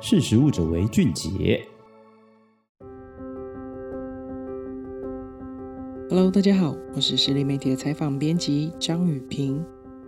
[0.00, 1.60] 识食物者为俊杰。
[6.08, 9.60] Hello，大家好，我是实力媒体的采访编辑张语屏。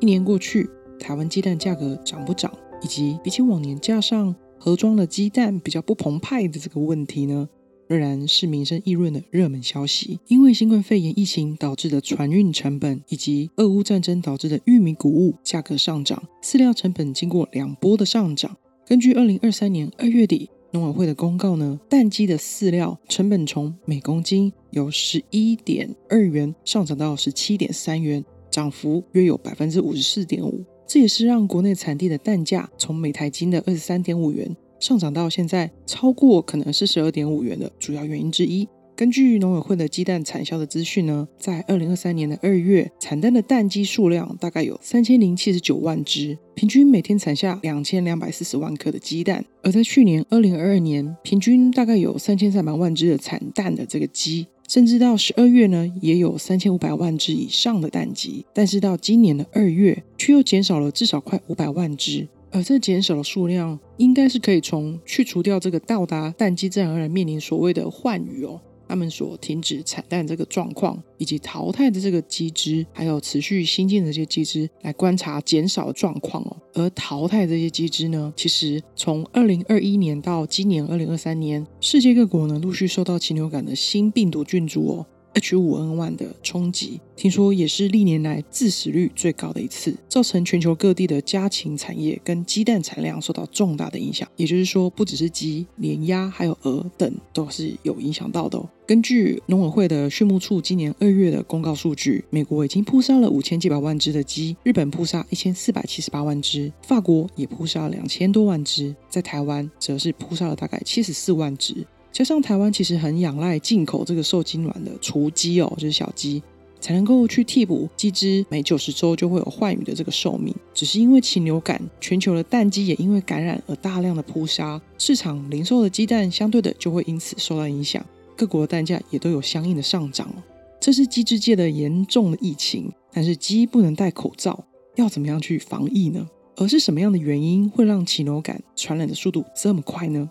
[0.00, 0.68] 一年过去，
[1.00, 2.52] 台湾鸡蛋价格涨不涨，
[2.82, 7.48] 以及比起往年架上盒装的鸡蛋比较不澎湃的这个问题呢，
[7.86, 10.20] 仍然是民生议论的热门消息。
[10.26, 18.54] 因为新冠肺炎疫情导致的船运成本，以及俄乌战争导致的玉米谷物价格上涨，饲料成本经过两波的上涨。
[18.88, 30.64] 根据二零二三年二月底农委会的公告呢，蛋鸡的饲料成本从每公斤由十一点二元上涨到十七点三元，涨幅约有百分之五十四点五。
[30.86, 34.56] 这也是让国内产地的蛋价从每台斤的二十三点五元。
[34.80, 38.66] 上涨到现在超过可能是十二点五元的主要原因之一。
[38.98, 49.44] 根据农委会的鸡蛋产销的资讯呢，在二零二三年的二月，产蛋的蛋鸡数量大概有三千零七十九万只，平均每天产下两千两百四十万颗的鸡蛋。
[49.62, 58.44] 而在去年二零二二年，平均大概有三千三百万只的产蛋的这个鸡，甚至到十二月呢，也有三千五百万只以上的蛋鸡。
[58.52, 62.26] 但是到今年的二月，却又减少了至少快五百万只。
[62.50, 76.56] 而这减少的数量，应该是可以从去除掉这个到达蛋鸡自然而然面临所谓的换羽哦，他们所停止产蛋这个状况，以及淘汰的这个鸡只，还有持续新进的这些鸡只来观察减少状况哦。
[76.72, 85.06] 而淘汰这些鸡只呢，其实从二零二一年到今年二零二三年，世界各国呢陆续受到禽流感的新病毒菌株哦。
[85.38, 94.28] H5N1 的冲击，听说也是历年来致死率最高的一次，造成全球各地的家禽产业跟鸡蛋产量受到重大的影响。
[94.36, 98.60] 也就是说，不只是鸡，连鸭还有鹅等都是有影响到的。
[98.86, 111.86] 根据农委会的畜牧处今年二月的公告数据，美国已经扑杀了五千七百万只的鸡，日本扑杀一千四百七十八万只，法国也扑杀了两千多万只，在台湾则是扑杀了大概七十四万只。
[112.12, 116.42] 加上台湾其实很仰赖进口这个受精卵的雏鸡哦，就是小鸡，
[116.80, 120.54] 才能够去替补鸡只每九十周就会有换羽的这个寿命。
[120.74, 128.04] 只是因为禽流感，全球的蛋鸡也因为感染而大量的扑杀，市场零售的鸡蛋相对的就会因此受到影响，
[128.36, 130.42] 各国的蛋价也都有相应的上涨哦。
[130.80, 134.64] 这是鸡只界的严重的疫情，但是鸡不能戴口罩，
[134.96, 136.28] 要怎么样去防疫呢？
[136.56, 140.28] 而是什么样的原因会让禽流感传染的速度这么快呢？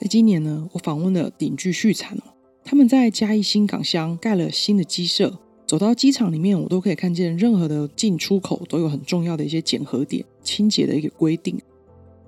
[0.00, 2.22] 在今年呢，我访问了鼎聚畜产哦，
[2.64, 5.38] 他们在嘉义新港乡盖了新的鸡舍。
[5.66, 11.58] 走到鸡场里面，我都可以看见任何的进出口都有很重要的一些检核点、清洁的一个规定。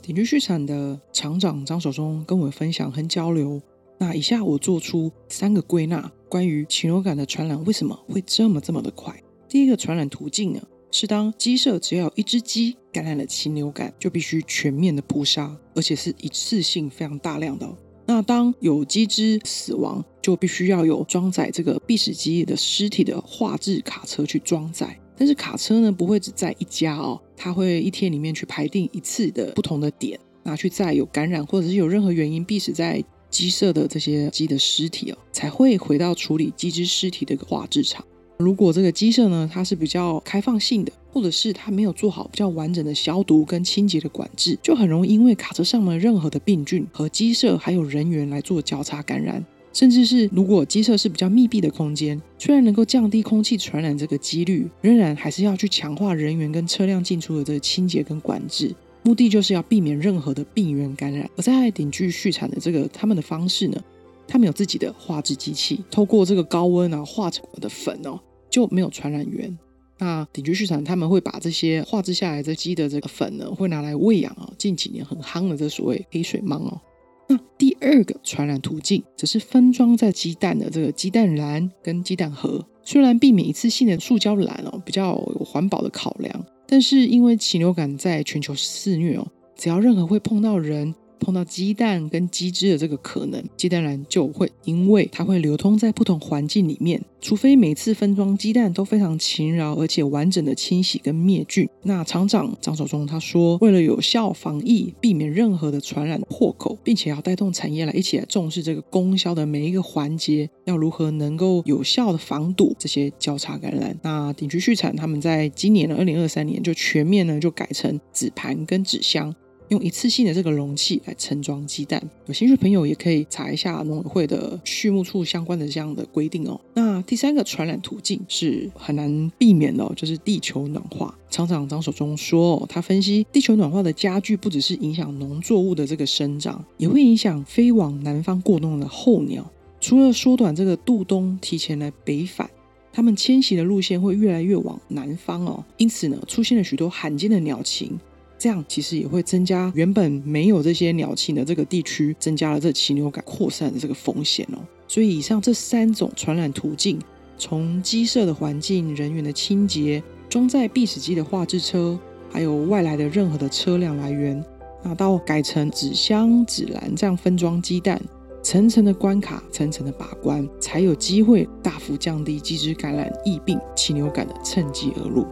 [0.01, 3.61] 鼎聚畜产的厂长张守忠跟我分享和交流。
[3.99, 9.23] 那以下我做出三个归纳，关于禽流感的传染为什么会这么这么的快？
[9.49, 10.61] 第一个传染途径呢，
[10.91, 17.69] 是当鸡舍只要有一只鸡感染了禽流感，就必须全面的扑杀，而且是一次性非常大量的。
[18.07, 24.99] 那当有鸡只死亡，就必须要有装载这个必死鸡的尸体的化制卡车去装载。
[25.19, 38.07] 但是卡车呢，不会只载一家哦，它会一天里面去排定一次的不同的点，拿去载有感染或者是有任何原因必死在鸡舍的这些鸡的尸体哦，才会回到处理鸡只尸体的一个化制厂。
[38.39, 49.43] 如果这个鸡舍呢，它是比较开放性的，或者是它没有做好比较完整的消毒跟清洁的管制，就很容易因为卡车上的任何的病菌和鸡舍还有人员来做交叉感染，
[49.73, 61.29] 甚至是如果鸡舍是比较密闭的空间，虽然能够降低空气传染这个几率，仍然还是要去强化人员跟车辆进出的这个清洁跟管制，目的就是要避免任何的病原感染。
[61.37, 63.83] 而在鼎聚畜产的这个他们的方式呢，
[64.27, 68.19] 他们有自己的化制机器，透过这个高温啊化成的粉哦，
[68.51, 69.57] 就没有传染源。
[69.99, 76.81] 那鼎聚畜产他们会把这些化制下来的鸡的这个粉呢，会拿来喂养啊，近几年很夯的这所谓黑水蟒哦。
[77.29, 82.65] 那第二个传染途径则是分装在鸡蛋的这个鸡蛋篮跟鸡蛋盒。
[82.85, 89.27] 虽然避免一次性的塑胶篮哦，比较有环保的考量，但是因为禽流感在全球肆虐哦，
[89.57, 90.95] 只要任何会碰到人。
[91.19, 101.69] 碰到鸡蛋跟鸡汁的这个可能，鸡蛋篮就会因为它会流通在不同环境里面，除非每次分装鸡蛋都非常勤劳而且完整的清洗跟灭菌。
[101.83, 113.97] 那厂长张守忠他说，为了有效防疫，避免任何的传染破口，并且要带动产业来一起来重视这个供销的每一个环节，要如何能够有效的防堵这些交叉感染。
[114.03, 119.35] 那鼎聚畜产他们在今年的二零二三年就全面呢就改成纸盘跟纸箱。
[119.69, 122.03] 用一次性的这个容器来盛装鸡蛋。
[122.27, 126.61] 有兴趣朋友也可以查一下农委会的畜牧处相关的这样的规定哦。
[126.75, 131.17] 那第三个传染途径是很难避免的哦，就是地球暖化。
[131.31, 139.51] 厂长张守忠说，他分析地球暖化的加剧，不只是影响农作物的这个生长，也会影响飞往南方过冬的候鸟。
[139.81, 142.49] 除了缩短这个度冬，提前来北返。
[142.93, 147.93] 它们迁徙的路线会越来越往南方哦，因此呢，出现了许多罕见的鸟禽，
[148.39, 154.59] 这样其实也会增加原本没有这些鸟禽的这个地区，增加了这禽流感扩散的这个风险哦。
[154.89, 156.99] 所以以上这三种传染途径，
[157.39, 161.99] 从鸡舍的环境、人员的清洁、装载避屎机的货柜车，
[162.31, 164.45] 还有外来的任何的车辆来源，
[164.85, 168.01] 那到改成纸箱、纸篮这样分装鸡蛋。
[168.43, 175.27] 层层的关卡，层层的把关，才有机会大幅降低鸡只感染疫病、禽流感的趁机而入。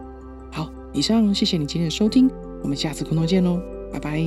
[0.51, 2.29] 好，以上谢谢你今天的收听，
[2.65, 3.61] 我们下次空中见喽，
[3.93, 4.19] 拜拜。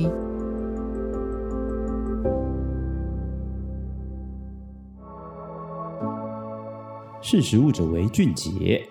[7.21, 8.81] 识时务者为俊杰。